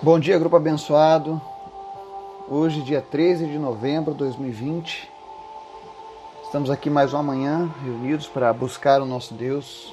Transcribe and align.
Bom 0.00 0.16
dia, 0.20 0.38
grupo 0.38 0.54
abençoado. 0.54 1.42
Hoje, 2.48 2.82
dia 2.82 3.02
13 3.02 3.46
de 3.46 3.58
novembro 3.58 4.12
de 4.12 4.18
2020. 4.18 5.10
Estamos 6.44 6.70
aqui 6.70 6.88
mais 6.88 7.12
uma 7.12 7.22
manhã 7.24 7.68
reunidos 7.82 8.28
para 8.28 8.52
buscar 8.52 9.02
o 9.02 9.04
nosso 9.04 9.34
Deus, 9.34 9.92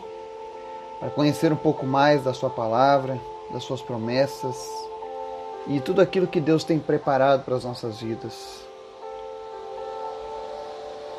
para 0.99 1.09
conhecer 1.09 1.51
um 1.51 1.55
pouco 1.55 1.87
mais 1.87 2.23
da 2.23 2.35
Sua 2.35 2.51
palavra, 2.51 3.19
das 3.51 3.63
Suas 3.63 3.81
promessas 3.81 4.55
e 5.65 5.79
tudo 5.79 6.01
aquilo 6.01 6.27
que 6.27 6.39
Deus 6.39 6.63
tem 6.63 6.77
preparado 6.77 7.43
para 7.43 7.55
as 7.55 7.63
nossas 7.63 7.99
vidas. 7.99 8.63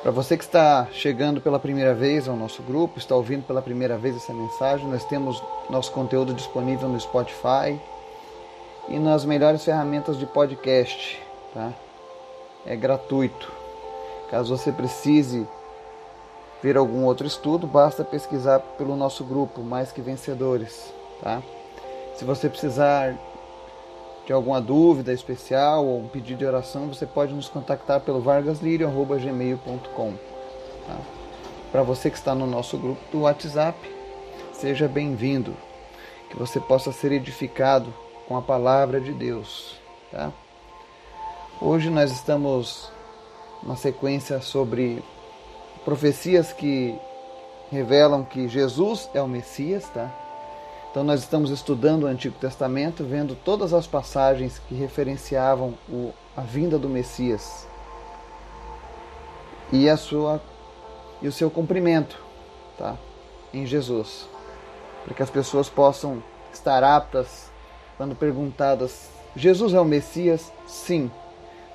Para 0.00 0.12
você 0.12 0.36
que 0.36 0.44
está 0.44 0.86
chegando 0.92 1.40
pela 1.40 1.58
primeira 1.58 1.92
vez 1.92 2.28
ao 2.28 2.36
nosso 2.36 2.62
grupo, 2.62 3.00
está 3.00 3.16
ouvindo 3.16 3.42
pela 3.44 3.60
primeira 3.60 3.98
vez 3.98 4.14
essa 4.14 4.32
mensagem, 4.32 4.86
nós 4.86 5.04
temos 5.04 5.42
nosso 5.68 5.90
conteúdo 5.90 6.32
disponível 6.32 6.88
no 6.88 7.00
Spotify 7.00 7.76
e 8.88 8.98
nas 8.98 9.24
melhores 9.24 9.64
ferramentas 9.64 10.18
de 10.18 10.26
podcast, 10.26 11.20
tá? 11.52 11.72
É 12.64 12.76
gratuito. 12.76 13.52
Caso 14.30 14.56
você 14.56 14.72
precise 14.72 15.46
ver 16.62 16.76
algum 16.76 17.04
outro 17.04 17.26
estudo, 17.26 17.66
basta 17.66 18.04
pesquisar 18.04 18.60
pelo 18.60 18.96
nosso 18.96 19.24
grupo 19.24 19.62
Mais 19.62 19.92
que 19.92 20.00
Vencedores, 20.00 20.92
tá? 21.22 21.42
Se 22.16 22.24
você 22.24 22.48
precisar 22.48 23.14
de 24.24 24.32
alguma 24.32 24.60
dúvida 24.60 25.12
especial 25.12 25.86
ou 25.86 26.00
um 26.00 26.08
pedido 26.08 26.38
de 26.38 26.46
oração, 26.46 26.88
você 26.88 27.06
pode 27.06 27.32
nos 27.32 27.48
contactar 27.48 28.00
pelo 28.00 28.20
vargaslirio.gmail.com. 28.20 30.14
Tá? 30.86 30.98
Para 31.70 31.82
você 31.82 32.10
que 32.10 32.16
está 32.16 32.34
no 32.34 32.46
nosso 32.46 32.76
grupo 32.78 33.00
do 33.12 33.20
WhatsApp, 33.20 33.78
seja 34.52 34.88
bem-vindo. 34.88 35.54
Que 36.28 36.36
você 36.36 36.58
possa 36.58 36.90
ser 36.90 37.12
edificado 37.12 37.94
com 38.26 38.36
a 38.36 38.42
palavra 38.42 39.00
de 39.00 39.12
Deus. 39.12 39.76
Tá? 40.10 40.32
Hoje 41.60 41.90
nós 41.90 42.10
estamos 42.10 42.90
na 43.62 43.76
sequência 43.76 44.40
sobre 44.40 45.02
profecias 45.84 46.52
que 46.52 46.98
revelam 47.70 48.24
que 48.24 48.48
Jesus 48.48 49.08
é 49.14 49.22
o 49.22 49.28
Messias, 49.28 49.88
tá? 49.90 50.10
Então 50.90 51.04
nós 51.04 51.20
estamos 51.20 51.50
estudando 51.50 52.04
o 52.04 52.06
Antigo 52.06 52.38
Testamento, 52.38 53.04
vendo 53.04 53.34
todas 53.34 53.72
as 53.74 53.86
passagens 53.86 54.58
que 54.58 54.74
referenciavam 54.74 55.74
o, 55.88 56.12
a 56.36 56.40
vinda 56.40 56.78
do 56.78 56.88
Messias 56.88 57.66
e 59.72 59.88
a 59.88 59.96
sua 59.96 60.40
e 61.20 61.28
o 61.28 61.32
seu 61.32 61.50
cumprimento, 61.50 62.22
tá? 62.78 62.96
Em 63.52 63.66
Jesus, 63.66 64.28
para 65.04 65.14
que 65.14 65.22
as 65.22 65.30
pessoas 65.30 65.68
possam 65.68 66.22
estar 66.52 66.82
aptas 66.84 67.50
quando 67.96 68.14
perguntadas: 68.14 69.08
Jesus 69.34 69.74
é 69.74 69.80
o 69.80 69.84
Messias? 69.84 70.52
Sim. 70.66 71.10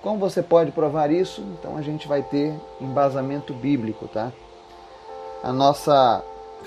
Como 0.01 0.17
você 0.17 0.41
pode 0.41 0.71
provar 0.71 1.11
isso? 1.11 1.41
Então 1.41 1.77
a 1.77 1.81
gente 1.81 2.07
vai 2.07 2.23
ter 2.23 2.53
embasamento 2.79 3.53
bíblico, 3.53 4.07
tá? 4.07 4.31
A 5.43 5.53
nossa 5.53 6.23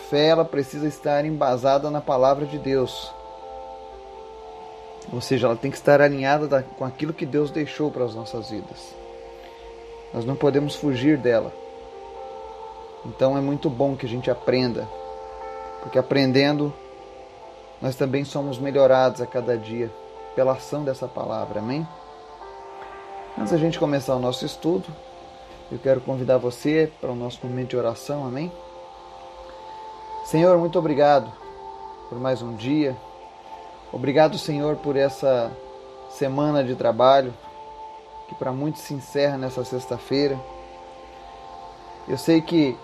fé 0.08 0.28
ela 0.28 0.44
precisa 0.44 0.86
estar 0.86 1.24
embasada 1.24 1.90
na 1.90 2.00
palavra 2.00 2.46
de 2.46 2.58
Deus. 2.58 3.12
Ou 5.12 5.20
seja, 5.20 5.46
ela 5.46 5.56
tem 5.56 5.70
que 5.70 5.76
estar 5.76 6.00
alinhada 6.00 6.64
com 6.78 6.84
aquilo 6.84 7.12
que 7.12 7.26
Deus 7.26 7.50
deixou 7.50 7.90
para 7.90 8.04
as 8.04 8.14
nossas 8.14 8.50
vidas. 8.50 8.94
Nós 10.12 10.24
não 10.24 10.36
podemos 10.36 10.76
fugir 10.76 11.18
dela. 11.18 11.52
Então 13.04 13.36
é 13.36 13.40
muito 13.40 13.68
bom 13.68 13.96
que 13.96 14.06
a 14.06 14.08
gente 14.08 14.30
aprenda, 14.30 14.88
porque 15.82 15.98
aprendendo 15.98 16.72
nós 17.84 17.94
também 17.96 18.24
somos 18.24 18.58
melhorados 18.58 19.20
a 19.20 19.26
cada 19.26 19.58
dia 19.58 19.92
pela 20.34 20.52
ação 20.52 20.82
dessa 20.82 21.06
palavra. 21.06 21.60
Amém? 21.60 21.86
Antes 23.38 23.52
da 23.52 23.58
gente 23.58 23.78
começar 23.78 24.16
o 24.16 24.18
nosso 24.18 24.46
estudo, 24.46 24.86
eu 25.70 25.78
quero 25.78 26.00
convidar 26.00 26.38
você 26.38 26.90
para 26.98 27.10
o 27.10 27.14
nosso 27.14 27.46
momento 27.46 27.68
de 27.68 27.76
oração. 27.76 28.26
Amém? 28.26 28.50
Senhor, 30.24 30.56
muito 30.56 30.78
obrigado 30.78 31.30
por 32.08 32.18
mais 32.18 32.40
um 32.40 32.56
dia. 32.56 32.96
Obrigado, 33.92 34.38
Senhor, 34.38 34.76
por 34.76 34.96
essa 34.96 35.52
semana 36.08 36.64
de 36.64 36.74
trabalho 36.74 37.34
que 38.30 38.34
para 38.34 38.50
muitos 38.50 38.80
se 38.80 38.94
encerra 38.94 39.36
nessa 39.36 39.62
sexta-feira. 39.62 40.40
Eu 42.08 42.16
sei 42.16 42.40
que 42.40 42.78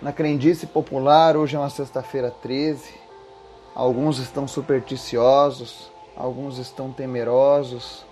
na 0.00 0.10
crendice 0.10 0.66
popular 0.66 1.36
hoje 1.36 1.54
é 1.54 1.58
uma 1.58 1.68
sexta-feira 1.68 2.30
13. 2.30 3.01
Alguns 3.74 4.18
estão 4.18 4.46
supersticiosos, 4.46 5.90
alguns 6.14 6.58
estão 6.58 6.92
temerosos, 6.92 8.04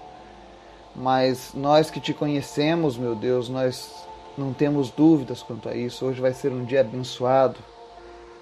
mas 0.96 1.52
nós 1.54 1.90
que 1.90 2.00
te 2.00 2.14
conhecemos, 2.14 2.96
meu 2.96 3.14
Deus, 3.14 3.48
nós 3.48 3.90
não 4.38 4.54
temos 4.54 4.90
dúvidas 4.90 5.42
quanto 5.42 5.68
a 5.68 5.74
isso. 5.74 6.06
Hoje 6.06 6.20
vai 6.20 6.32
ser 6.32 6.50
um 6.50 6.64
dia 6.64 6.80
abençoado, 6.80 7.58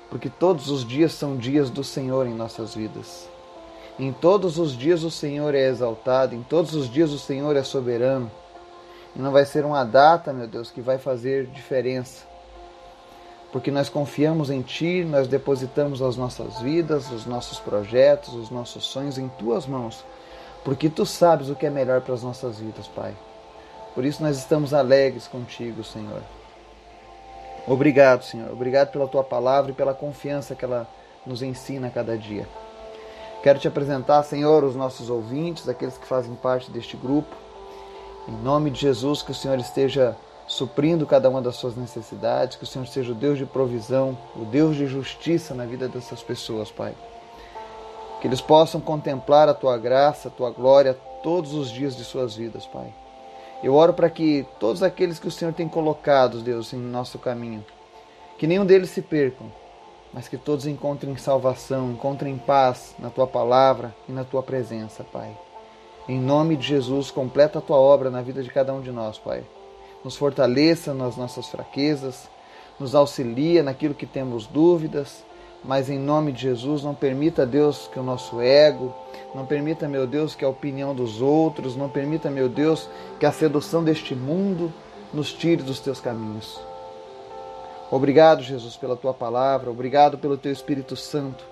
porque 0.09 0.31
todos 0.31 0.71
os 0.71 0.85
dias 0.85 1.13
são 1.13 1.37
dias 1.37 1.71
do 1.71 1.83
Senhor 1.83 2.27
em 2.27 2.35
nossas 2.35 2.75
vidas. 2.75 3.29
Em 3.99 4.13
todos 4.13 4.59
os 4.59 4.77
dias 4.77 5.03
o 5.03 5.11
Senhor 5.11 5.57
é 5.57 5.67
exaltado, 5.67 6.37
em 6.37 6.43
todos 6.45 6.73
os 6.75 6.89
dias 6.89 7.11
o 7.11 7.19
Senhor 7.19 7.57
é 7.57 7.65
soberano. 7.65 8.31
E 9.17 9.19
não 9.19 9.33
vai 9.33 9.45
ser 9.45 9.65
uma 9.65 9.83
data, 9.83 10.33
meu 10.33 10.47
Deus, 10.47 10.71
que 10.71 10.81
vai 10.81 10.99
fazer 10.99 11.47
diferença. 11.47 12.25
Porque 13.53 13.71
nós 13.71 13.89
confiamos 13.89 14.51
em 14.51 14.61
Ti, 14.61 15.05
nós 15.05 15.27
depositamos 15.27 16.03
as 16.03 16.17
nossas 16.17 16.61
vidas, 16.61 17.11
os 17.11 17.25
nossos 17.25 17.59
projetos, 17.59 18.35
os 18.35 18.51
nossos 18.51 18.85
sonhos 18.85 19.17
em 19.17 19.29
Tuas 19.39 19.67
mãos. 19.67 20.05
Porque 20.65 20.89
Tu 20.89 21.07
sabes 21.07 21.49
o 21.49 21.55
que 21.55 21.67
é 21.67 21.71
melhor 21.71 22.03
para 22.03 22.15
as 22.15 22.23
nossas 22.23 22.59
vidas, 22.59 22.87
Pai. 22.89 23.15
Por 23.95 24.05
isso 24.05 24.23
nós 24.23 24.37
estamos 24.37 24.75
alegres 24.75 25.27
contigo, 25.27 25.83
Senhor. 25.83 26.23
Obrigado, 27.67 28.23
Senhor. 28.23 28.51
Obrigado 28.53 28.91
pela 28.91 29.09
tua 29.09 29.25
palavra 29.25 29.71
e 29.71 29.75
pela 29.75 29.95
confiança 29.95 30.55
que 30.55 30.65
ela 30.65 30.87
nos 31.27 31.43
ensina 31.43 31.89
a 31.89 31.91
cada 31.91 32.17
dia. 32.17 32.47
Quero 33.43 33.59
te 33.59 33.69
apresentar, 33.69 34.23
Senhor, 34.25 34.65
os 34.65 34.75
nossos 34.75 35.09
ouvintes, 35.09 35.69
aqueles 35.69 35.97
que 35.97 36.07
fazem 36.07 36.35
parte 36.35 36.71
deste 36.71 36.97
grupo. 36.97 37.35
Em 38.27 38.33
nome 38.43 38.71
de 38.71 38.81
Jesus, 38.81 39.23
que 39.23 39.31
o 39.31 39.35
Senhor 39.35 39.59
esteja 39.59 40.17
suprindo 40.49 41.07
cada 41.07 41.29
uma 41.29 41.43
das 41.43 41.57
suas 41.57 41.77
necessidades, 41.77 42.57
que 42.57 42.65
o 42.65 42.67
Senhor 42.67 42.87
seja 42.87 43.13
o 43.13 43.15
Deus 43.15 43.37
de 43.37 43.45
provisão, 43.45 44.17
o 44.35 44.47
Deus 44.47 44.75
de 44.75 44.87
justiça 44.87 45.55
na 45.55 45.67
vida 45.67 45.87
dessas 45.87 46.23
pessoas, 46.23 46.71
Pai. 46.71 46.95
Que 48.21 48.27
eles 48.27 48.41
possam 48.41 48.81
contemplar 48.81 49.49
a 49.49 49.55
tua 49.55 49.77
graça, 49.77 50.29
a 50.29 50.31
tua 50.31 50.51
glória 50.51 50.97
todos 51.23 51.53
os 51.53 51.71
dias 51.71 51.95
de 51.95 52.03
suas 52.03 52.35
vidas, 52.35 52.67
Pai. 52.67 52.93
Eu 53.63 53.75
oro 53.75 53.93
para 53.93 54.09
que 54.09 54.47
todos 54.59 54.83
aqueles 54.83 55.19
que 55.19 55.29
o 55.29 55.31
Senhor 55.31 55.53
tem 55.53 55.69
colocado, 55.69 56.41
Deus, 56.41 56.73
em 56.73 56.79
nosso 56.79 57.19
caminho, 57.19 57.65
que 58.39 58.47
nenhum 58.47 58.65
deles 58.65 58.91
se 58.91 59.03
percam, 59.03 59.53
mas 60.15 60.29
que 60.29 60.39
todos 60.39 60.67
encontrem 60.67 61.15
salvação, 61.17 61.91
encontrem 61.91 62.39
paz 62.39 62.95
na 62.99 63.11
tua 63.11 63.27
palavra 63.27 63.95
e 64.09 64.13
na 64.13 64.25
tua 64.25 64.43
presença, 64.43 65.05
Pai. 65.05 65.37
Em 66.09 66.19
nome 66.19 66.57
de 66.57 66.67
Jesus, 66.67 67.11
completa 67.11 67.59
a 67.59 67.63
tua 67.63 67.77
obra 67.77 68.11
na 68.11 68.23
vida 68.23 68.43
de 68.43 68.49
cada 68.49 68.73
um 68.73 68.81
de 68.81 68.91
nós, 68.91 69.19
Pai. 69.19 69.45
Nos 70.05 70.17
fortaleça 70.17 70.95
nas 70.95 71.17
nossas 71.17 71.49
fraquezas, 71.49 72.29
nos 72.79 72.95
auxilia 72.95 73.63
naquilo 73.63 73.95
que 73.95 74.07
temos 74.07 74.47
dúvidas, 74.47 75.25
mas 75.65 75.91
em 75.91 75.99
nome 75.99 76.31
de 76.31 76.43
Jesus, 76.43 76.85
não 76.85 76.95
permita, 76.95 77.45
Deus, 77.45 77.89
que 77.93 77.99
o 77.99 78.03
nosso 78.03 78.41
ego, 78.41 78.95
não 79.35 79.45
permita, 79.45 79.89
meu 79.89 80.07
Deus, 80.07 80.35
que 80.35 80.45
a 80.45 80.49
opinião 80.49 80.95
dos 80.95 81.21
outros, 81.21 81.77
não 81.77 81.89
permita, 81.89 82.31
meu 82.31 82.49
Deus, 82.49 82.89
que 83.19 83.27
a 83.27 83.33
sedução 83.33 83.83
deste 83.83 84.15
mundo 84.15 84.73
nos 85.13 85.33
tire 85.33 85.63
dos 85.63 85.81
teus 85.81 86.01
caminhos. 86.01 86.61
Obrigado, 87.91 88.43
Jesus, 88.43 88.77
pela 88.77 88.97
tua 88.97 89.15
palavra, 89.15 89.71
obrigado 89.71 90.19
pelo 90.19 90.37
teu 90.37 90.53
Espírito 90.53 90.95
Santo, 90.95 91.45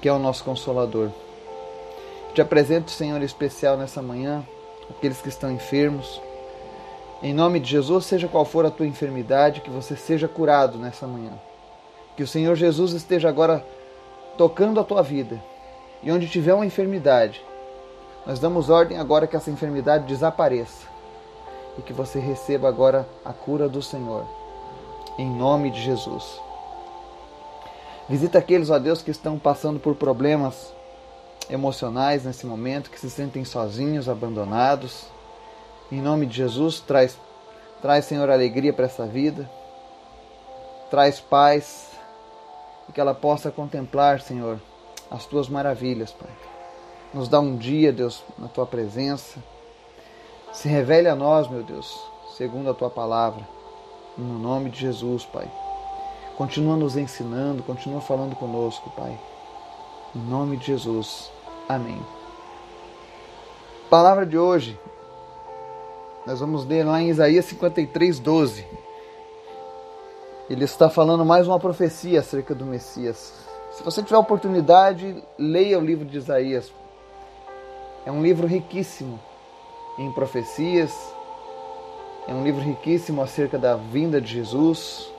que 0.00 0.08
é 0.08 0.12
o 0.12 0.18
nosso 0.18 0.42
consolador. 0.42 1.10
Te 2.34 2.40
apresento, 2.40 2.90
Senhor, 2.90 3.20
em 3.20 3.24
especial 3.24 3.76
nessa 3.76 4.00
manhã, 4.00 4.44
aqueles 4.88 5.20
que 5.20 5.28
estão 5.28 5.50
enfermos. 5.52 6.20
Em 7.22 7.34
nome 7.34 7.60
de 7.60 7.70
Jesus, 7.70 8.06
seja 8.06 8.26
qual 8.26 8.46
for 8.46 8.64
a 8.64 8.70
tua 8.70 8.86
enfermidade, 8.86 9.60
que 9.60 9.68
você 9.68 9.94
seja 9.94 10.26
curado 10.26 10.78
nessa 10.78 11.06
manhã. 11.06 11.32
Que 12.16 12.22
o 12.22 12.26
Senhor 12.26 12.56
Jesus 12.56 12.92
esteja 12.92 13.28
agora 13.28 13.64
tocando 14.38 14.80
a 14.80 14.84
tua 14.84 15.02
vida. 15.02 15.38
E 16.02 16.10
onde 16.10 16.30
tiver 16.30 16.54
uma 16.54 16.64
enfermidade, 16.64 17.44
nós 18.26 18.38
damos 18.38 18.70
ordem 18.70 18.98
agora 18.98 19.26
que 19.26 19.36
essa 19.36 19.50
enfermidade 19.50 20.06
desapareça. 20.06 20.88
E 21.76 21.82
que 21.82 21.92
você 21.92 22.18
receba 22.18 22.68
agora 22.68 23.06
a 23.22 23.34
cura 23.34 23.68
do 23.68 23.82
Senhor. 23.82 24.24
Em 25.18 25.30
nome 25.30 25.70
de 25.70 25.82
Jesus. 25.82 26.40
Visita 28.08 28.38
aqueles, 28.38 28.70
ó 28.70 28.78
Deus, 28.78 29.02
que 29.02 29.10
estão 29.10 29.38
passando 29.38 29.78
por 29.78 29.94
problemas 29.94 30.72
emocionais 31.50 32.24
nesse 32.24 32.46
momento, 32.46 32.90
que 32.90 32.98
se 32.98 33.10
sentem 33.10 33.44
sozinhos, 33.44 34.08
abandonados. 34.08 35.04
Em 35.90 36.00
nome 36.00 36.26
de 36.26 36.36
Jesus, 36.36 36.80
traz, 36.80 37.18
traz 37.82 38.04
Senhor, 38.04 38.30
alegria 38.30 38.72
para 38.72 38.86
essa 38.86 39.06
vida. 39.06 39.50
Traz 40.90 41.20
paz, 41.20 41.90
e 42.90 42.92
que 42.92 43.00
ela 43.00 43.14
possa 43.14 43.50
contemplar, 43.52 44.20
Senhor, 44.20 44.60
as 45.10 45.24
tuas 45.24 45.48
maravilhas, 45.48 46.10
Pai. 46.12 46.30
Nos 47.14 47.28
dá 47.28 47.38
um 47.38 47.56
dia, 47.56 47.92
Deus, 47.92 48.22
na 48.36 48.48
tua 48.48 48.66
presença. 48.66 49.38
Se 50.52 50.68
revele 50.68 51.08
a 51.08 51.14
nós, 51.14 51.48
meu 51.48 51.62
Deus, 51.62 52.00
segundo 52.36 52.68
a 52.70 52.74
tua 52.74 52.90
palavra. 52.90 53.46
No 54.18 54.38
nome 54.38 54.70
de 54.70 54.80
Jesus, 54.80 55.24
Pai. 55.24 55.48
Continua 56.36 56.76
nos 56.76 56.96
ensinando, 56.96 57.62
continua 57.62 58.00
falando 58.00 58.34
conosco, 58.34 58.90
Pai. 58.90 59.16
Em 60.14 60.18
nome 60.18 60.56
de 60.56 60.66
Jesus. 60.66 61.30
Amém. 61.68 62.00
Palavra 63.88 64.26
de 64.26 64.36
hoje. 64.36 64.78
Nós 66.26 66.38
vamos 66.38 66.66
ler 66.66 66.84
lá 66.84 67.00
em 67.00 67.08
Isaías 67.08 67.46
53, 67.46 68.18
12. 68.18 68.66
Ele 70.50 70.64
está 70.64 70.90
falando 70.90 71.24
mais 71.24 71.46
uma 71.46 71.58
profecia 71.58 72.20
acerca 72.20 72.54
do 72.54 72.66
Messias. 72.66 73.32
Se 73.72 73.82
você 73.82 74.02
tiver 74.02 74.18
oportunidade, 74.18 75.22
leia 75.38 75.78
o 75.78 75.84
livro 75.84 76.04
de 76.04 76.18
Isaías. 76.18 76.70
É 78.04 78.12
um 78.12 78.22
livro 78.22 78.46
riquíssimo 78.46 79.18
em 79.98 80.12
profecias, 80.12 80.92
é 82.28 82.34
um 82.34 82.44
livro 82.44 82.60
riquíssimo 82.60 83.22
acerca 83.22 83.58
da 83.58 83.76
vinda 83.76 84.20
de 84.20 84.34
Jesus. 84.34 85.10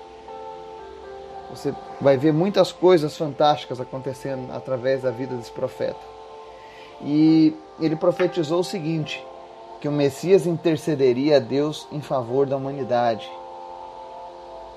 Você 1.50 1.74
vai 2.00 2.15
ver 2.15 2.31
muitas 2.31 2.71
coisas 2.71 3.18
fantásticas 3.18 3.81
acontecendo 3.81 4.51
através 4.51 5.01
da 5.01 5.09
vida 5.09 5.36
desse 5.36 5.51
profeta. 5.51 6.00
E 7.01 7.56
ele 7.80 7.95
profetizou 7.95 8.59
o 8.59 8.63
seguinte: 8.63 9.25
que 9.81 9.88
o 9.88 9.92
Messias 9.92 10.45
intercederia 10.45 11.38
a 11.38 11.39
Deus 11.39 11.88
em 11.92 12.01
favor 12.01 12.45
da 12.45 12.56
humanidade. 12.56 13.28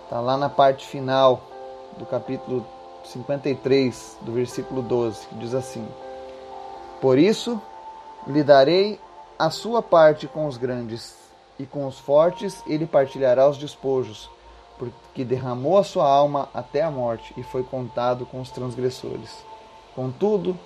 Está 0.05 0.19
lá 0.19 0.35
na 0.39 0.49
parte 0.49 0.87
final 0.87 1.43
do 1.99 2.07
capítulo 2.07 2.67
53, 3.05 4.19
do 4.23 4.33
versículo 4.33 4.81
12, 4.81 5.27
que 5.27 5.35
diz 5.35 5.55
assim: 5.55 5.87
Por 7.03 7.19
isso 7.19 7.61
lhe 8.27 8.43
darei 8.43 8.99
a 9.39 9.51
sua 9.51 9.83
parte 9.83 10.27
com 10.27 10.47
os 10.47 10.57
grandes, 10.57 11.15
e 11.59 11.67
com 11.67 11.87
os 11.87 11.99
fortes 11.99 12.63
ele 12.67 12.87
partilhará 12.87 13.47
os 13.47 13.59
despojos, 13.59 14.31
porque 14.79 15.23
derramou 15.23 15.77
a 15.77 15.85
sua 15.85 16.09
alma 16.09 16.49
até 16.55 16.83
a 16.83 16.91
morte 16.91 17.35
e 17.37 17.43
foi 17.43 17.63
contado 17.63 18.25
com 18.25 18.41
os 18.41 18.51
transgressores. 18.51 19.45
Contudo, 19.95 20.59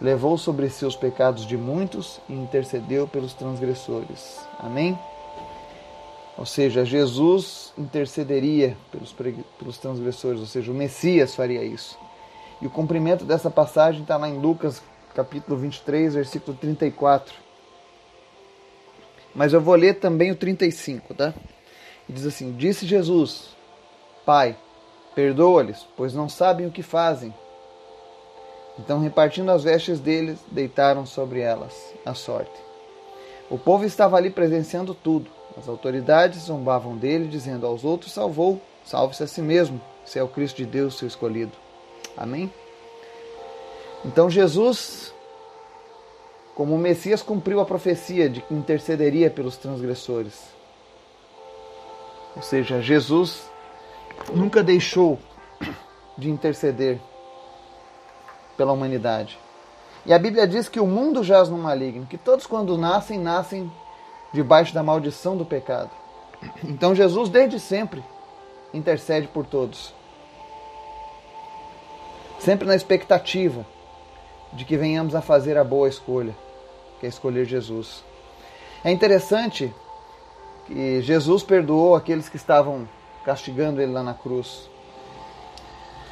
levou 0.00 0.38
sobre 0.38 0.68
si 0.70 0.84
os 0.84 0.96
pecados 0.96 1.46
de 1.46 1.56
muitos 1.56 2.20
e 2.28 2.32
intercedeu 2.32 3.06
pelos 3.06 3.34
transgressores. 3.34 4.40
Amém? 4.58 4.98
Ou 6.38 6.46
seja, 6.46 6.84
Jesus 6.84 7.72
intercederia 7.76 8.76
pelos, 8.90 9.14
pelos 9.58 9.78
transgressores, 9.78 10.40
ou 10.40 10.46
seja, 10.46 10.72
o 10.72 10.74
Messias 10.74 11.34
faria 11.34 11.62
isso. 11.62 11.98
E 12.62 12.66
o 12.66 12.70
cumprimento 12.70 13.24
dessa 13.24 13.50
passagem 13.50 14.02
está 14.02 14.16
lá 14.16 14.28
em 14.28 14.38
Lucas 14.38 14.82
capítulo 15.14 15.58
23, 15.58 16.14
versículo 16.14 16.56
34. 16.56 17.34
Mas 19.34 19.52
eu 19.52 19.60
vou 19.60 19.74
ler 19.74 19.94
também 19.94 20.30
o 20.30 20.36
35, 20.36 21.14
tá? 21.14 21.34
E 22.08 22.12
diz 22.12 22.26
assim: 22.26 22.52
Disse 22.52 22.86
Jesus, 22.86 23.54
Pai, 24.24 24.56
perdoa-lhes, 25.14 25.86
pois 25.96 26.14
não 26.14 26.28
sabem 26.28 26.66
o 26.66 26.70
que 26.70 26.82
fazem. 26.82 27.32
Então, 28.78 29.00
repartindo 29.00 29.50
as 29.50 29.64
vestes 29.64 30.00
deles, 30.00 30.38
deitaram 30.50 31.04
sobre 31.04 31.40
elas 31.40 31.94
a 32.04 32.14
sorte. 32.14 32.52
O 33.50 33.58
povo 33.58 33.84
estava 33.84 34.16
ali 34.16 34.30
presenciando 34.30 34.94
tudo. 34.94 35.30
As 35.58 35.68
autoridades 35.68 36.42
zombavam 36.42 36.96
dele, 36.96 37.26
dizendo 37.26 37.66
aos 37.66 37.84
outros: 37.84 38.12
Salvou, 38.12 38.60
salve-se 38.84 39.22
a 39.22 39.26
si 39.26 39.42
mesmo, 39.42 39.80
se 40.04 40.18
é 40.18 40.22
o 40.22 40.28
Cristo 40.28 40.58
de 40.58 40.66
Deus, 40.66 40.96
seu 40.96 41.08
escolhido. 41.08 41.52
Amém? 42.16 42.52
Então, 44.04 44.30
Jesus, 44.30 45.12
como 46.54 46.78
Messias, 46.78 47.22
cumpriu 47.22 47.60
a 47.60 47.66
profecia 47.66 48.30
de 48.30 48.40
que 48.40 48.54
intercederia 48.54 49.30
pelos 49.30 49.56
transgressores. 49.56 50.40
Ou 52.36 52.42
seja, 52.42 52.80
Jesus 52.80 53.50
nunca 54.32 54.62
deixou 54.62 55.18
de 56.16 56.30
interceder 56.30 57.00
pela 58.60 58.72
humanidade. 58.72 59.38
E 60.04 60.12
a 60.12 60.18
Bíblia 60.18 60.46
diz 60.46 60.68
que 60.68 60.78
o 60.78 60.86
mundo 60.86 61.24
jaz 61.24 61.48
no 61.48 61.56
maligno, 61.56 62.04
que 62.04 62.18
todos 62.18 62.46
quando 62.46 62.76
nascem, 62.76 63.18
nascem 63.18 63.72
debaixo 64.34 64.74
da 64.74 64.82
maldição 64.82 65.34
do 65.34 65.46
pecado. 65.46 65.88
Então 66.62 66.94
Jesus, 66.94 67.30
desde 67.30 67.58
sempre, 67.58 68.04
intercede 68.74 69.26
por 69.28 69.46
todos. 69.46 69.94
Sempre 72.38 72.68
na 72.68 72.76
expectativa 72.76 73.64
de 74.52 74.66
que 74.66 74.76
venhamos 74.76 75.14
a 75.14 75.22
fazer 75.22 75.56
a 75.56 75.64
boa 75.64 75.88
escolha, 75.88 76.36
que 76.98 77.06
é 77.06 77.08
escolher 77.08 77.46
Jesus. 77.46 78.04
É 78.84 78.90
interessante 78.90 79.72
que 80.66 81.00
Jesus 81.00 81.42
perdoou 81.42 81.94
aqueles 81.94 82.28
que 82.28 82.36
estavam 82.36 82.86
castigando 83.24 83.80
ele 83.80 83.92
lá 83.92 84.02
na 84.02 84.12
cruz. 84.12 84.68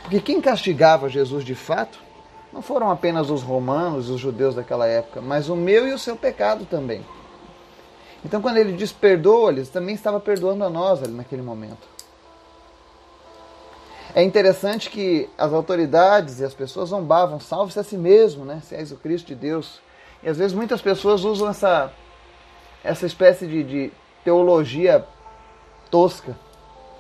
Porque 0.01 0.19
quem 0.19 0.41
castigava 0.41 1.11
Jesus 1.11 1.45
de 1.45 1.55
fato 1.55 2.08
não 2.53 2.63
foram 2.63 2.91
apenas 2.91 3.31
os 3.31 3.43
romanos, 3.43 4.09
os 4.09 4.21
judeus 4.21 4.55
daquela 4.55 4.87
época, 4.87 5.21
mas 5.21 5.49
o 5.49 5.57
meu 5.57 5.87
e 5.87 5.93
o 5.93 5.99
seu 5.99 6.17
pecado 6.17 6.65
também. 6.65 7.05
Então, 8.25 8.43
quando 8.43 8.57
ele 8.57 8.73
diz 8.73 8.91
perdoa-lhes, 8.91 9.69
também 9.69 9.95
estava 9.95 10.19
perdoando 10.19 10.65
a 10.65 10.71
nós 10.71 11.03
ali 11.03 11.13
naquele 11.13 11.43
momento. 11.43 11.87
É 14.15 14.23
interessante 14.23 14.91
que 14.91 15.29
as 15.37 15.53
autoridades 15.53 16.41
e 16.41 16.45
as 16.45 16.55
pessoas 16.55 16.89
zombavam, 16.89 17.39
salve-se 17.39 17.79
a 17.79 17.85
si 17.85 17.97
mesmo, 17.97 18.45
né? 18.45 18.61
Se 18.65 18.75
és 18.75 18.91
o 18.91 18.97
Cristo 18.97 19.27
de 19.29 19.35
Deus. 19.35 19.81
E 20.23 20.29
às 20.29 20.39
vezes 20.39 20.53
muitas 20.53 20.81
pessoas 20.81 21.25
usam 21.25 21.49
essa, 21.49 21.93
essa 22.83 23.07
espécie 23.07 23.47
de, 23.47 23.63
de 23.63 23.93
teologia 24.25 25.07
tosca. 25.91 26.37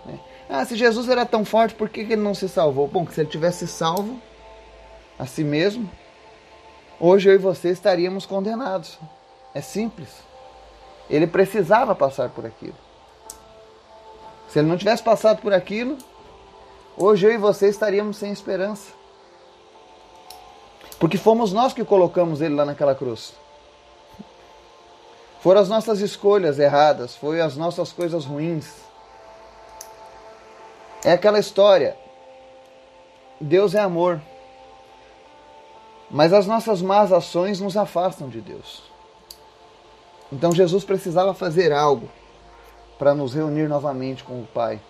Né? 0.04 0.20
Ah, 0.48 0.64
se 0.64 0.76
Jesus 0.76 1.08
era 1.08 1.26
tão 1.26 1.44
forte, 1.44 1.74
por 1.74 1.88
que 1.88 2.00
ele 2.00 2.16
não 2.16 2.34
se 2.34 2.48
salvou? 2.48 2.86
Bom, 2.86 3.06
se 3.08 3.20
ele 3.20 3.28
tivesse 3.28 3.66
salvo, 3.66 4.20
a 5.18 5.26
si 5.26 5.42
mesmo, 5.42 5.90
hoje 7.00 7.28
eu 7.28 7.34
e 7.34 7.38
você 7.38 7.70
estaríamos 7.70 8.24
condenados. 8.24 8.98
É 9.54 9.60
simples. 9.60 10.08
Ele 11.10 11.26
precisava 11.26 11.94
passar 11.94 12.28
por 12.28 12.46
aquilo. 12.46 12.76
Se 14.48 14.58
ele 14.58 14.68
não 14.68 14.76
tivesse 14.76 15.02
passado 15.02 15.42
por 15.42 15.52
aquilo, 15.52 15.98
hoje 16.96 17.26
eu 17.26 17.32
e 17.32 17.38
você 17.38 17.68
estaríamos 17.68 18.16
sem 18.16 18.30
esperança. 18.30 18.92
Porque 20.98 21.16
fomos 21.16 21.52
nós 21.52 21.72
que 21.72 21.84
colocamos 21.84 22.40
ele 22.40 22.54
lá 22.54 22.64
naquela 22.64 22.94
cruz. 22.94 23.34
Foram 25.40 25.60
as 25.60 25.68
nossas 25.68 26.00
escolhas 26.00 26.58
erradas, 26.58 27.14
foi 27.14 27.40
as 27.40 27.56
nossas 27.56 27.92
coisas 27.92 28.24
ruins. 28.24 28.66
É 31.04 31.12
aquela 31.12 31.38
história. 31.38 31.96
Deus 33.40 33.74
é 33.74 33.80
amor. 33.80 34.20
Mas 36.10 36.32
as 36.32 36.46
nossas 36.46 36.80
más 36.80 37.12
ações 37.12 37.60
nos 37.60 37.76
afastam 37.76 38.28
de 38.28 38.40
Deus. 38.40 38.82
Então 40.32 40.52
Jesus 40.52 40.84
precisava 40.84 41.34
fazer 41.34 41.72
algo 41.72 42.08
para 42.98 43.14
nos 43.14 43.34
reunir 43.34 43.68
novamente 43.68 44.24
com 44.24 44.40
o 44.40 44.46
Pai. 44.46 44.80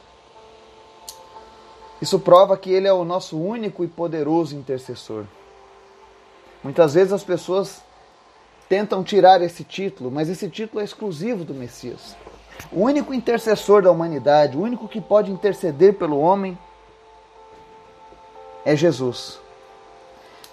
Isso 2.00 2.18
prova 2.18 2.56
que 2.56 2.70
Ele 2.70 2.86
é 2.86 2.92
o 2.92 3.04
nosso 3.04 3.38
único 3.38 3.84
e 3.84 3.88
poderoso 3.88 4.56
intercessor. 4.56 5.24
Muitas 6.62 6.94
vezes 6.94 7.12
as 7.12 7.24
pessoas 7.24 7.82
tentam 8.68 9.02
tirar 9.02 9.40
esse 9.42 9.64
título, 9.64 10.10
mas 10.10 10.28
esse 10.28 10.48
título 10.48 10.80
é 10.80 10.84
exclusivo 10.84 11.44
do 11.44 11.54
Messias. 11.54 12.16
O 12.72 12.82
único 12.82 13.14
intercessor 13.14 13.82
da 13.82 13.90
humanidade, 13.90 14.56
o 14.56 14.60
único 14.60 14.88
que 14.88 15.00
pode 15.00 15.30
interceder 15.30 15.94
pelo 15.94 16.18
homem 16.18 16.58
é 18.64 18.76
Jesus. 18.76 19.38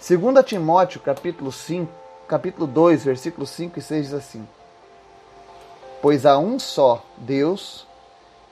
2 0.08 0.46
Timóteo, 0.46 1.02
capítulo 1.02 1.52
5, 1.52 1.92
capítulo 2.28 2.68
2, 2.68 3.04
versículos 3.04 3.50
5 3.50 3.80
e 3.80 3.82
6 3.82 4.06
diz 4.06 4.14
assim: 4.14 4.48
Pois 6.00 6.28
há 6.28 6.38
um 6.38 6.60
só 6.60 7.04
Deus 7.18 7.88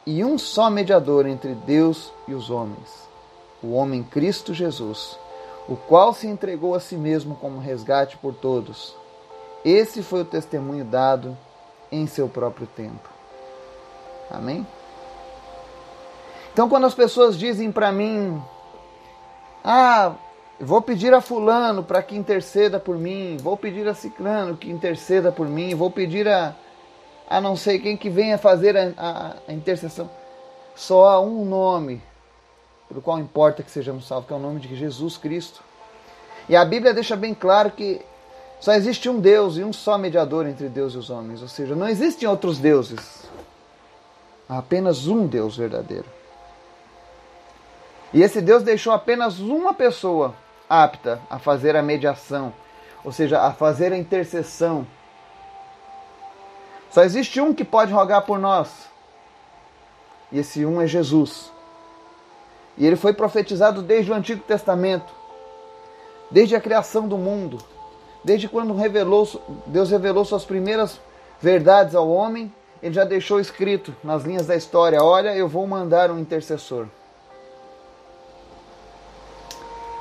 e 0.04 0.26
um 0.26 0.36
só 0.36 0.68
mediador 0.72 1.28
entre 1.28 1.54
Deus 1.54 2.12
e 2.28 2.34
os 2.34 2.50
homens, 2.50 3.08
o 3.62 3.74
homem 3.74 4.02
Cristo 4.02 4.52
Jesus, 4.52 5.16
o 5.70 5.76
qual 5.76 6.12
se 6.12 6.26
entregou 6.26 6.74
a 6.74 6.80
si 6.80 6.96
mesmo 6.96 7.36
como 7.36 7.60
resgate 7.60 8.18
por 8.18 8.34
todos. 8.34 8.96
Esse 9.64 10.02
foi 10.02 10.22
o 10.22 10.26
testemunho 10.26 10.84
dado 10.84 11.38
em 11.92 12.08
seu 12.08 12.28
próprio 12.28 12.66
tempo. 12.66 13.08
Amém? 14.28 14.66
Então, 16.52 16.68
quando 16.68 16.88
as 16.88 16.96
pessoas 16.96 17.38
dizem 17.38 17.72
para 17.72 17.92
mim, 17.92 18.42
ah, 19.64 20.16
Vou 20.64 20.82
pedir 20.82 21.14
a 21.14 21.20
fulano 21.20 21.84
para 21.84 22.02
que 22.02 22.16
interceda 22.16 22.80
por 22.80 22.98
mim, 22.98 23.36
vou 23.36 23.58
pedir 23.58 23.86
a 23.86 23.94
ciclano 23.94 24.56
que 24.56 24.72
interceda 24.72 25.30
por 25.30 25.46
mim, 25.46 25.76
vou 25.76 25.92
pedir 25.92 26.26
a, 26.26 26.56
a 27.30 27.42
não 27.42 27.58
sei 27.58 27.80
quem 27.80 27.98
que 27.98 28.10
venha 28.10 28.38
fazer 28.38 28.78
a, 28.78 28.94
a, 28.98 29.34
a 29.46 29.54
intercessão. 29.54 30.10
Só 30.74 31.10
há 31.10 31.20
um 31.20 31.44
nome 31.44 32.02
pelo 32.88 33.02
qual 33.02 33.20
importa 33.20 33.62
que 33.62 33.70
sejamos 33.70 34.08
salvos, 34.08 34.26
que 34.26 34.34
é 34.34 34.38
o 34.38 34.40
nome 34.40 34.62
de 34.62 34.74
Jesus 34.74 35.18
Cristo. 35.18 35.62
E 36.48 36.56
a 36.56 36.64
Bíblia 36.64 36.94
deixa 36.94 37.18
bem 37.18 37.34
claro 37.34 37.70
que 37.70 38.02
só 38.62 38.72
existe 38.72 39.10
um 39.10 39.20
Deus 39.20 39.58
e 39.58 39.66
um 39.66 39.74
só 39.74 39.98
mediador 39.98 40.48
entre 40.48 40.70
Deus 40.70 40.94
e 40.94 40.98
os 40.98 41.10
homens, 41.10 41.42
ou 41.42 41.50
seja, 41.50 41.76
não 41.76 41.90
existem 41.90 42.28
outros 42.28 42.58
deuses. 42.58 43.30
Há 44.48 44.60
apenas 44.60 45.08
um 45.08 45.28
Deus 45.28 45.58
verdadeiro. 45.58 46.08
E 48.14 48.22
esse 48.22 48.40
Deus 48.42 48.64
deixou 48.64 48.94
apenas 48.94 49.40
uma 49.40 49.74
pessoa 49.74 50.34
apta 50.74 51.22
a 51.30 51.38
fazer 51.38 51.76
a 51.76 51.84
mediação, 51.84 52.52
ou 53.04 53.12
seja, 53.12 53.42
a 53.42 53.54
fazer 53.54 53.94
a 53.94 53.98
intercessão. 53.98 54.88
Só 56.90 57.04
existe 57.04 57.40
um 57.40 57.54
que 57.54 57.64
pode 57.64 57.92
rogar 57.92 58.24
por 58.24 58.40
nós. 58.40 58.70
E 60.32 60.40
esse 60.40 60.66
um 60.66 60.82
é 60.82 60.88
Jesus. 60.88 61.52
E 62.76 62.88
ele 62.88 62.96
foi 62.96 63.14
profetizado 63.14 63.84
desde 63.84 64.12
o 64.12 64.16
Antigo 64.16 64.42
Testamento, 64.44 65.14
desde 66.32 66.56
a 66.56 66.62
criação 66.62 67.08
do 67.08 67.18
mundo, 67.18 67.60
desde 68.24 68.50
quando 68.50 68.74
revelou, 68.74 69.28
Deus 69.68 69.92
revelou 69.92 70.26
suas 70.26 70.44
primeiras 70.44 71.00
verdades 71.40 71.94
ao 71.94 72.10
homem, 72.10 72.52
ele 72.82 72.96
já 72.96 73.04
deixou 73.04 73.40
escrito 73.40 73.96
nas 74.04 74.24
linhas 74.24 74.48
da 74.48 74.56
história: 74.56 75.04
Olha, 75.04 75.36
eu 75.36 75.48
vou 75.48 75.68
mandar 75.68 76.10
um 76.10 76.18
intercessor. 76.18 76.88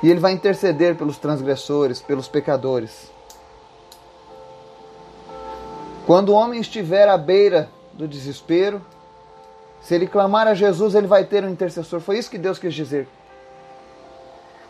E 0.03 0.11
ele 0.11 0.19
vai 0.19 0.33
interceder 0.33 0.97
pelos 0.97 1.17
transgressores, 1.19 2.01
pelos 2.01 2.27
pecadores. 2.27 3.11
Quando 6.07 6.31
o 6.31 6.35
homem 6.35 6.61
estiver 6.61 7.09
à 7.09 7.17
beira 7.17 7.69
do 7.93 8.09
desespero, 8.09 8.85
se 9.81 9.95
ele 9.95 10.07
clamar 10.07 10.49
a 10.49 10.55
Jesus, 10.55 10.95
ele 10.95 11.07
vai 11.07 11.25
ter 11.25 11.45
um 11.45 11.49
intercessor. 11.49 12.01
Foi 12.01 12.19
isso 12.19 12.31
que 12.31 12.39
Deus 12.39 12.59
quis 12.59 12.75
dizer. 12.75 13.09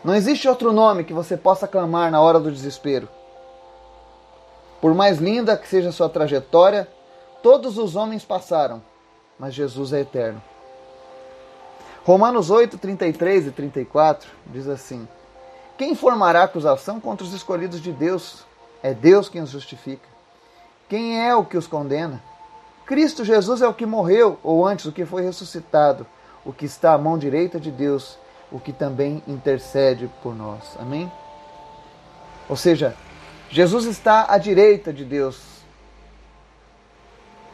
Não 0.03 0.13
existe 0.13 0.47
outro 0.47 0.71
nome 0.71 1.03
que 1.03 1.13
você 1.13 1.37
possa 1.37 1.67
clamar 1.67 2.11
na 2.11 2.21
hora 2.21 2.39
do 2.39 2.51
desespero. 2.51 3.07
Por 4.81 4.93
mais 4.93 5.17
linda 5.17 5.55
que 5.55 5.67
seja 5.67 5.89
a 5.89 5.93
sua 5.93 6.09
trajetória, 6.09 6.87
todos 7.41 7.77
os 7.77 7.95
homens 7.95 8.25
passaram, 8.25 8.83
mas 9.39 9.53
Jesus 9.53 9.93
é 9.93 10.01
eterno. 10.01 10.41
Romanos 12.03 12.49
8, 12.49 12.77
33 12.77 13.47
e 13.47 13.51
34 13.51 14.29
diz 14.47 14.67
assim: 14.67 15.07
Quem 15.77 15.95
formará 15.95 16.43
acusação 16.43 16.99
contra 16.99 17.25
os 17.25 17.33
escolhidos 17.33 17.81
de 17.81 17.91
Deus? 17.91 18.45
É 18.81 18.93
Deus 18.93 19.29
quem 19.29 19.41
os 19.41 19.49
justifica. 19.49 20.07
Quem 20.87 21.21
é 21.25 21.35
o 21.35 21.45
que 21.45 21.57
os 21.57 21.67
condena? 21.67 22.21
Cristo 22.85 23.23
Jesus 23.23 23.61
é 23.61 23.67
o 23.67 23.73
que 23.73 23.85
morreu, 23.85 24.37
ou 24.43 24.67
antes, 24.67 24.85
o 24.85 24.91
que 24.91 25.05
foi 25.05 25.23
ressuscitado, 25.23 26.05
o 26.45 26.51
que 26.51 26.65
está 26.65 26.93
à 26.93 26.97
mão 26.97 27.17
direita 27.17 27.59
de 27.59 27.71
Deus, 27.71 28.17
o 28.51 28.59
que 28.59 28.73
também 28.73 29.23
intercede 29.27 30.09
por 30.21 30.35
nós. 30.35 30.75
Amém? 30.77 31.11
Ou 32.47 32.57
seja, 32.57 32.95
Jesus 33.49 33.85
está 33.85 34.25
à 34.29 34.37
direita 34.37 34.91
de 34.91 35.05
Deus, 35.05 35.41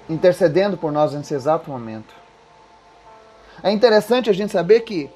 intercedendo 0.09 0.75
por 0.75 0.91
nós 0.91 1.13
nesse 1.13 1.33
exato 1.33 1.69
momento. 1.69 2.13
É 3.61 3.71
interessante 3.71 4.29
a 4.29 4.33
gente 4.33 4.51
saber 4.51 4.81
que, 4.81 5.09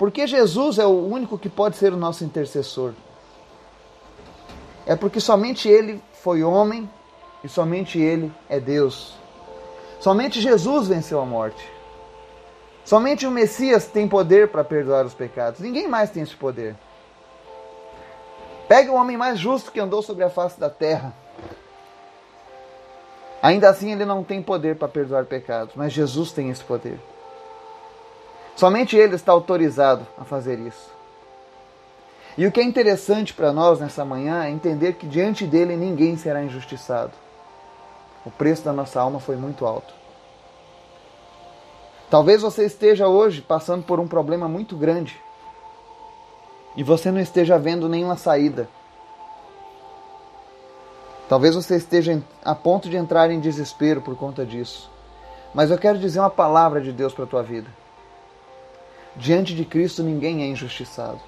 porque 0.00 0.26
Jesus 0.26 0.78
é 0.78 0.86
o 0.86 1.06
único 1.06 1.36
que 1.36 1.50
pode 1.50 1.76
ser 1.76 1.92
o 1.92 1.96
nosso 1.98 2.24
intercessor, 2.24 2.94
é 4.86 4.96
porque 4.96 5.20
somente 5.20 5.68
Ele 5.68 6.02
foi 6.22 6.42
homem 6.42 6.88
e 7.44 7.48
somente 7.50 8.00
Ele 8.00 8.32
é 8.48 8.58
Deus. 8.58 9.14
Somente 10.00 10.40
Jesus 10.40 10.88
venceu 10.88 11.20
a 11.20 11.26
morte. 11.26 11.70
Somente 12.82 13.26
o 13.26 13.30
Messias 13.30 13.88
tem 13.88 14.08
poder 14.08 14.48
para 14.48 14.64
perdoar 14.64 15.04
os 15.04 15.12
pecados. 15.12 15.60
Ninguém 15.60 15.86
mais 15.86 16.08
tem 16.08 16.22
esse 16.22 16.34
poder. 16.34 16.74
Pegue 18.66 18.88
o 18.88 18.94
homem 18.94 19.18
mais 19.18 19.38
justo 19.38 19.70
que 19.70 19.80
andou 19.80 20.00
sobre 20.00 20.24
a 20.24 20.30
face 20.30 20.58
da 20.58 20.70
terra. 20.70 21.12
Ainda 23.42 23.68
assim, 23.68 23.92
ele 23.92 24.06
não 24.06 24.24
tem 24.24 24.40
poder 24.40 24.76
para 24.76 24.88
perdoar 24.88 25.26
pecados, 25.26 25.74
mas 25.76 25.92
Jesus 25.92 26.32
tem 26.32 26.48
esse 26.48 26.64
poder. 26.64 26.98
Somente 28.56 28.96
ele 28.96 29.14
está 29.14 29.32
autorizado 29.32 30.06
a 30.18 30.24
fazer 30.24 30.58
isso. 30.58 30.90
E 32.36 32.46
o 32.46 32.52
que 32.52 32.60
é 32.60 32.64
interessante 32.64 33.34
para 33.34 33.52
nós 33.52 33.80
nessa 33.80 34.04
manhã 34.04 34.44
é 34.44 34.50
entender 34.50 34.94
que 34.94 35.06
diante 35.06 35.46
dele 35.46 35.76
ninguém 35.76 36.16
será 36.16 36.42
injustiçado. 36.42 37.12
O 38.24 38.30
preço 38.30 38.62
da 38.62 38.72
nossa 38.72 39.00
alma 39.00 39.18
foi 39.18 39.36
muito 39.36 39.66
alto. 39.66 39.92
Talvez 42.10 42.42
você 42.42 42.64
esteja 42.64 43.08
hoje 43.08 43.40
passando 43.40 43.84
por 43.84 44.00
um 44.00 44.08
problema 44.08 44.48
muito 44.48 44.76
grande 44.76 45.20
e 46.76 46.82
você 46.82 47.10
não 47.10 47.20
esteja 47.20 47.58
vendo 47.58 47.88
nenhuma 47.88 48.16
saída. 48.16 48.68
Talvez 51.28 51.54
você 51.54 51.76
esteja 51.76 52.20
a 52.44 52.54
ponto 52.54 52.88
de 52.88 52.96
entrar 52.96 53.30
em 53.30 53.38
desespero 53.38 54.00
por 54.00 54.16
conta 54.16 54.44
disso. 54.44 54.90
Mas 55.54 55.70
eu 55.70 55.78
quero 55.78 55.98
dizer 55.98 56.18
uma 56.20 56.30
palavra 56.30 56.80
de 56.80 56.90
Deus 56.90 57.12
para 57.12 57.24
a 57.24 57.28
tua 57.28 57.42
vida. 57.42 57.68
Diante 59.16 59.54
de 59.54 59.64
Cristo 59.64 60.02
ninguém 60.02 60.42
é 60.42 60.46
injustiçado. 60.46 61.20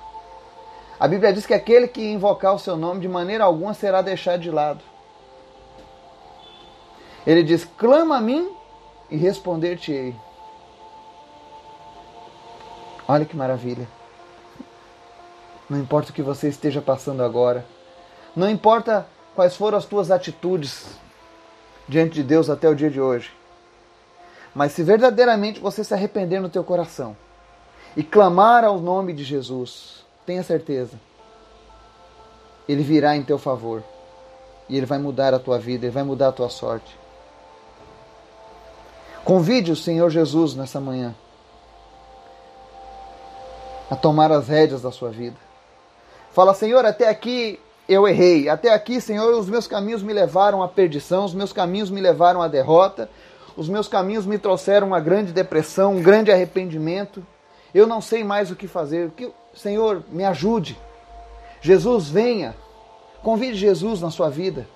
A 0.98 1.08
Bíblia 1.08 1.32
diz 1.32 1.44
que 1.44 1.54
aquele 1.54 1.88
que 1.88 2.00
invocar 2.00 2.54
o 2.54 2.58
seu 2.58 2.76
nome 2.76 3.00
de 3.00 3.08
maneira 3.08 3.44
alguma 3.44 3.74
será 3.74 4.02
deixado 4.02 4.40
de 4.40 4.50
lado. 4.50 4.80
Ele 7.26 7.42
diz: 7.42 7.64
clama 7.76 8.16
a 8.16 8.20
mim 8.20 8.48
e 9.10 9.16
responder-te-ei. 9.16 10.14
Olha 13.08 13.24
que 13.24 13.36
maravilha. 13.36 13.88
Não 15.68 15.78
importa 15.78 16.10
o 16.10 16.14
que 16.14 16.22
você 16.22 16.48
esteja 16.48 16.80
passando 16.80 17.22
agora. 17.22 17.66
Não 18.34 18.48
importa 18.48 19.06
quais 19.34 19.56
foram 19.56 19.78
as 19.78 19.84
tuas 19.84 20.10
atitudes 20.10 20.86
diante 21.88 22.14
de 22.14 22.22
Deus 22.22 22.48
até 22.48 22.68
o 22.68 22.74
dia 22.74 22.90
de 22.90 23.00
hoje. 23.00 23.32
Mas 24.54 24.72
se 24.72 24.82
verdadeiramente 24.82 25.58
você 25.58 25.82
se 25.82 25.92
arrepender 25.92 26.40
no 26.40 26.48
teu 26.48 26.62
coração 26.62 27.16
e 27.96 28.02
clamar 28.02 28.64
ao 28.64 28.78
nome 28.78 29.12
de 29.12 29.24
Jesus, 29.24 30.04
tenha 30.24 30.42
certeza, 30.42 30.98
ele 32.68 32.82
virá 32.82 33.16
em 33.16 33.22
teu 33.22 33.38
favor. 33.38 33.82
E 34.68 34.76
ele 34.76 34.86
vai 34.86 34.98
mudar 34.98 35.34
a 35.34 35.38
tua 35.38 35.58
vida, 35.58 35.86
ele 35.86 35.92
vai 35.92 36.02
mudar 36.02 36.28
a 36.28 36.32
tua 36.32 36.48
sorte. 36.48 36.96
Convide 39.24 39.70
o 39.70 39.76
Senhor 39.76 40.08
Jesus 40.10 40.54
nessa 40.54 40.80
manhã 40.80 41.14
a 43.90 43.96
tomar 43.96 44.32
as 44.32 44.48
rédeas 44.48 44.80
da 44.80 44.90
sua 44.90 45.10
vida. 45.10 45.36
Fala, 46.32 46.54
Senhor, 46.54 46.84
até 46.86 47.08
aqui 47.08 47.60
eu 47.88 48.08
errei. 48.08 48.48
Até 48.48 48.72
aqui, 48.72 49.00
Senhor, 49.00 49.34
os 49.34 49.48
meus 49.48 49.66
caminhos 49.66 50.02
me 50.02 50.12
levaram 50.12 50.62
à 50.62 50.68
perdição, 50.68 51.24
os 51.24 51.34
meus 51.34 51.52
caminhos 51.52 51.90
me 51.90 52.00
levaram 52.00 52.40
à 52.40 52.48
derrota, 52.48 53.10
os 53.56 53.68
meus 53.68 53.86
caminhos 53.86 54.24
me 54.24 54.38
trouxeram 54.38 54.86
uma 54.86 55.00
grande 55.00 55.32
depressão, 55.32 55.96
um 55.96 56.02
grande 56.02 56.32
arrependimento. 56.32 57.24
Eu 57.74 57.86
não 57.86 58.00
sei 58.00 58.22
mais 58.22 58.50
o 58.50 58.56
que 58.56 58.66
fazer. 58.66 59.10
Senhor, 59.54 60.04
me 60.08 60.24
ajude. 60.24 60.78
Jesus, 61.60 62.08
venha. 62.08 62.54
Convide 63.22 63.56
Jesus 63.56 64.00
na 64.00 64.10
sua 64.10 64.28
vida. 64.28 64.66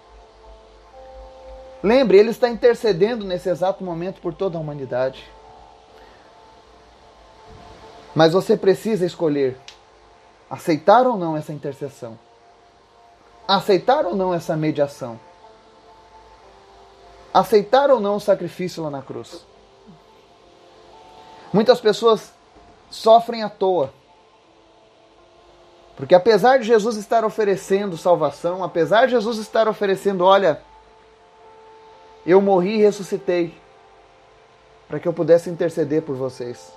Lembre, 1.82 2.18
ele 2.18 2.30
está 2.30 2.48
intercedendo 2.48 3.24
nesse 3.24 3.48
exato 3.48 3.84
momento 3.84 4.20
por 4.20 4.32
toda 4.32 4.56
a 4.56 4.60
humanidade. 4.60 5.30
Mas 8.14 8.32
você 8.32 8.56
precisa 8.56 9.04
escolher 9.04 9.58
aceitar 10.48 11.06
ou 11.06 11.18
não 11.18 11.36
essa 11.36 11.52
intercessão. 11.52 12.18
Aceitar 13.46 14.06
ou 14.06 14.16
não 14.16 14.32
essa 14.32 14.56
mediação. 14.56 15.20
Aceitar 17.32 17.90
ou 17.90 18.00
não 18.00 18.16
o 18.16 18.20
sacrifício 18.20 18.82
lá 18.82 18.90
na 18.90 19.02
cruz. 19.02 19.44
Muitas 21.52 21.80
pessoas 21.80 22.32
sofrem 22.96 23.42
à 23.42 23.48
toa. 23.48 23.92
Porque 25.96 26.14
apesar 26.14 26.58
de 26.58 26.64
Jesus 26.64 26.96
estar 26.96 27.24
oferecendo 27.24 27.96
salvação, 27.96 28.64
apesar 28.64 29.06
de 29.06 29.12
Jesus 29.12 29.38
estar 29.38 29.68
oferecendo, 29.68 30.24
olha, 30.24 30.60
eu 32.24 32.40
morri 32.40 32.76
e 32.76 32.82
ressuscitei 32.82 33.54
para 34.88 34.98
que 34.98 35.06
eu 35.06 35.12
pudesse 35.12 35.48
interceder 35.50 36.02
por 36.02 36.16
vocês, 36.16 36.72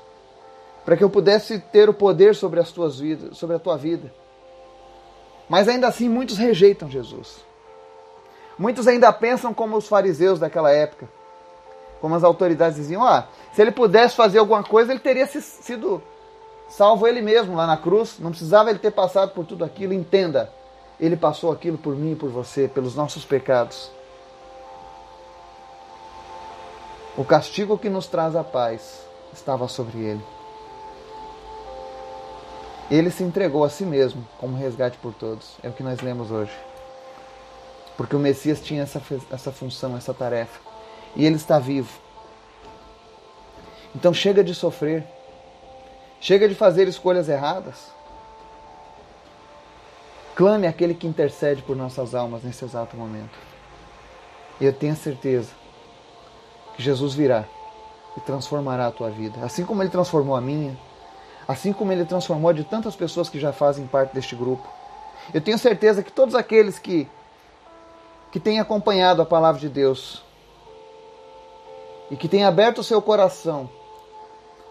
para 0.86 0.96
que 0.96 1.04
eu 1.04 1.10
pudesse 1.10 1.60
ter 1.60 1.90
o 1.90 1.94
poder 1.94 2.36
sobre 2.36 2.60
as 2.60 2.72
tuas 2.72 3.00
vidas, 3.00 3.38
sobre 3.38 3.56
a 3.56 3.60
tua 3.60 3.78
vida. 3.78 4.14
Mas 5.50 5.68
ainda 5.68 5.88
assim 5.88 6.08
muitos 6.08 6.38
rejeitam 6.38 6.90
Jesus. 6.90 7.44
Muitos 8.58 8.88
ainda 8.88 9.12
pensam 9.12 9.54
como 9.54 9.78
os 9.78 9.88
fariseus 9.88 10.40
daquela 10.40 10.72
época, 10.72 11.10
como 12.02 12.16
as 12.16 12.24
autoridades 12.24 12.78
diziam: 12.78 13.04
ah, 13.04 13.28
se 13.54 13.62
ele 13.62 13.72
pudesse 13.72 14.16
fazer 14.16 14.40
alguma 14.40 14.64
coisa, 14.64 14.92
ele 14.92 15.00
teria 15.00 15.26
sido 15.28 16.02
salvo 16.70 17.08
ele 17.08 17.22
mesmo 17.22 17.56
lá 17.56 17.66
na 17.66 17.78
cruz, 17.78 18.18
não 18.20 18.30
precisava 18.30 18.70
ele 18.70 18.80
ter 18.80 18.92
passado 18.92 19.32
por 19.32 19.46
tudo 19.46 19.66
aquilo. 19.66 19.94
Entenda, 19.94 20.52
ele 21.00 21.18
passou 21.18 21.52
aquilo 21.52 21.78
por 21.78 21.96
mim 21.96 22.12
e 22.12 22.16
por 22.16 22.30
você, 22.30 22.68
pelos 22.68 22.96
nossos 22.96 23.26
pecados. 23.26 23.92
O 27.18 27.26
castigo 27.26 27.78
que 27.78 27.90
nos 27.90 28.08
traz 28.08 28.36
a 28.36 28.44
paz 28.44 29.02
estava 29.34 29.68
sobre 29.68 29.98
ele. 29.98 30.22
Ele 32.90 33.12
se 33.12 33.24
entregou 33.24 33.64
a 33.64 33.70
si 33.70 33.84
mesmo 33.84 34.26
como 34.38 34.58
resgate 34.58 34.98
por 34.98 35.14
todos. 35.14 35.58
É 35.62 35.70
o 35.70 35.74
que 35.74 35.84
nós 35.84 36.00
lemos 36.02 36.32
hoje. 36.32 36.54
Porque 37.98 38.16
o 38.16 38.20
Messias 38.20 38.62
tinha 38.62 38.84
essa, 38.84 39.02
essa 39.32 39.52
função, 39.52 39.98
essa 39.98 40.14
tarefa. 40.14 40.60
E 41.16 41.26
ele 41.26 41.36
está 41.36 41.60
vivo. 41.60 42.09
Então 43.96 44.14
chega 44.14 44.44
de 44.44 44.54
sofrer. 44.54 45.04
Chega 46.22 46.48
de 46.48 46.56
fazer 46.56 46.88
escolhas 46.88 47.30
erradas. 47.30 47.92
Clame 50.36 50.68
aquele 50.68 50.94
que 50.94 51.08
intercede 51.08 51.62
por 51.62 51.76
nossas 51.76 52.14
almas 52.14 52.44
nesse 52.44 52.64
exato 52.64 52.96
momento. 52.96 53.38
E 54.60 54.66
eu 54.66 54.74
tenho 54.74 54.96
certeza 54.96 55.52
que 56.76 56.84
Jesus 56.84 57.14
virá 57.14 57.46
e 58.16 58.22
transformará 58.22 58.88
a 58.88 58.92
tua 58.92 59.10
vida. 59.10 59.44
Assim 59.44 59.66
como 59.66 59.82
ele 59.82 59.90
transformou 59.90 60.36
a 60.36 60.42
minha, 60.42 60.78
assim 61.48 61.74
como 61.74 61.92
ele 61.92 62.06
transformou 62.06 62.54
de 62.54 62.64
tantas 62.64 62.96
pessoas 62.96 63.30
que 63.30 63.40
já 63.40 63.52
fazem 63.52 63.88
parte 63.88 64.14
deste 64.14 64.36
grupo. 64.36 64.68
Eu 65.34 65.42
tenho 65.42 65.58
certeza 65.58 66.04
que 66.04 66.12
todos 66.12 66.36
aqueles 66.36 66.80
que 66.80 67.08
que 68.32 68.40
têm 68.40 68.60
acompanhado 68.60 69.24
a 69.24 69.26
palavra 69.26 69.60
de 69.60 69.68
Deus 69.68 70.24
e 72.12 72.16
que 72.16 72.28
têm 72.28 72.44
aberto 72.44 72.80
o 72.80 72.84
seu 72.84 73.02
coração 73.02 73.68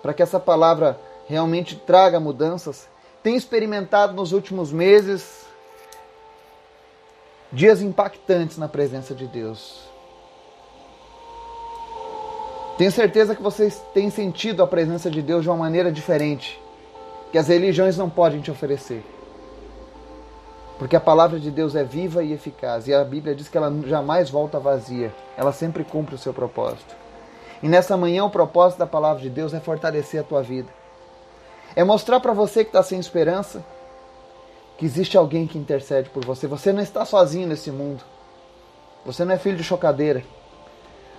para 0.03 0.15
que 0.15 0.23
essa 0.23 0.41
palavra 0.41 0.99
realmente 1.29 1.77
traga 1.77 2.19
mudanças, 2.19 2.89
têm 3.23 3.37
experimentado 3.37 4.15
nos 4.15 4.33
últimos 4.33 4.73
meses 4.73 5.47
dias 7.53 7.81
impactantes 7.81 8.59
na 8.59 8.69
presença 8.69 9.15
de 9.15 9.27
Deus. 9.27 9.83
Tenho 12.77 12.93
certeza 12.93 13.35
que 13.35 13.43
vocês 13.43 13.83
têm 13.93 14.11
sentido 14.11 14.63
a 14.63 14.67
presença 14.67 15.11
de 15.11 15.21
Deus 15.21 15.43
de 15.43 15.49
uma 15.49 15.57
maneira 15.57 15.91
diferente 15.91 16.61
que 17.33 17.39
as 17.39 17.49
religiões 17.49 17.97
não 17.97 18.09
podem 18.09 18.41
te 18.41 18.51
oferecer. 18.51 19.05
Porque 20.79 20.95
a 20.95 21.01
palavra 21.01 21.41
de 21.41 21.51
Deus 21.51 21.75
é 21.75 21.83
viva 21.83 22.23
e 22.23 22.33
eficaz, 22.33 22.87
e 22.87 22.95
a 22.95 23.03
Bíblia 23.03 23.35
diz 23.35 23.49
que 23.49 23.59
ela 23.59 23.75
jamais 23.87 24.31
volta 24.31 24.61
vazia, 24.61 25.13
ela 25.37 25.53
sempre 25.53 25.83
cumpre 25.83 26.15
o 26.15 26.19
seu 26.19 26.33
propósito. 26.33 26.95
E 27.63 27.69
nessa 27.69 27.97
manhã, 27.97 28.25
o 28.25 28.31
propósito 28.31 28.79
da 28.79 28.87
palavra 28.87 29.23
de 29.23 29.31
Deus 29.31 29.53
é 29.53 29.61
fortalecer 29.61 30.21
a 30.21 30.25
tua 30.25 30.43
vida, 30.43 30.69
é 31.75 31.83
mostrar 31.83 32.21
para 32.21 32.33
você 32.33 32.65
que 32.65 32.71
está 32.71 32.83
sem 32.83 32.99
esperança 32.99 33.65
que 34.77 34.85
existe 34.85 35.19
alguém 35.19 35.47
que 35.47 35.59
intercede 35.59 36.09
por 36.09 36.25
você. 36.25 36.47
Você 36.47 36.73
não 36.73 36.81
está 36.81 37.05
sozinho 37.05 37.49
nesse 37.49 37.71
mundo, 37.71 38.05
você 39.05 39.25
não 39.25 39.35
é 39.35 39.39
filho 39.39 39.57
de 39.57 39.65
chocadeira. 39.65 40.23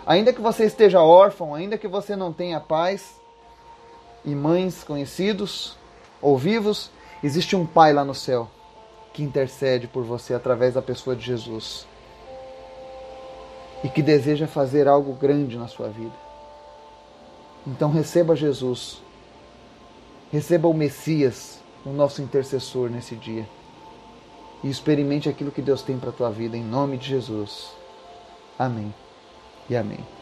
Ainda 0.06 0.32
que 0.32 0.42
você 0.42 0.66
esteja 0.66 1.02
órfão, 1.02 1.54
ainda 1.54 1.78
que 1.78 1.88
você 1.88 2.16
não 2.16 2.32
tenha 2.32 2.60
pais 2.60 3.20
e 4.24 4.34
mães 4.34 4.84
conhecidos, 4.84 5.78
ou 6.22 6.38
vivos, 6.38 6.90
existe 7.24 7.56
um 7.56 7.66
Pai 7.66 7.94
lá 7.94 8.04
no 8.04 8.16
céu 8.16 8.50
que 9.14 9.24
intercede 9.24 9.88
por 9.88 10.04
você 10.04 10.34
através 10.34 10.74
da 10.74 10.82
pessoa 10.82 11.16
de 11.16 11.26
Jesus 11.26 11.86
e 13.84 13.90
que 13.90 14.02
deseja 14.02 14.48
fazer 14.48 14.88
algo 14.88 15.14
grande 15.14 15.58
na 15.58 15.68
sua 15.68 15.90
vida. 15.90 16.29
Então 17.70 17.92
receba 17.92 18.36
Jesus, 18.36 19.00
receba 20.32 20.68
o 20.68 20.74
Messias, 20.74 21.62
o 21.86 21.92
nosso 21.92 22.20
intercessor 22.20 22.90
nesse 22.90 23.16
dia 23.16 23.48
e 24.64 24.70
experimente 24.70 25.30
aquilo 25.30 25.52
que 25.52 25.62
Deus 25.62 25.84
tem 25.84 25.98
para 26.00 26.10
a 26.10 26.14
tua 26.14 26.32
vida 26.32 26.58
em 26.58 26.64
nome 26.64 26.98
de 26.98 27.08
Jesus. 27.08 27.72
Amém 28.58 28.92
e 29.70 29.76
amém. 29.76 30.19